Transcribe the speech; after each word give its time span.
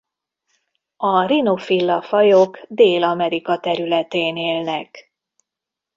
A 0.97 1.23
Rhinophylla-fajok 1.25 2.59
Dél-Amerika 2.69 3.59
területén 3.59 4.37
élnek. 4.37 5.13